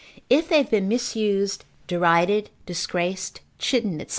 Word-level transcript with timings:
If 0.31 0.49
they 0.49 0.57
have 0.57 0.71
been 0.71 0.87
misused, 0.87 1.63
derided, 1.85 2.49
disgraced, 2.65 3.41
chidden, 3.59 3.99
&c. 3.99 4.07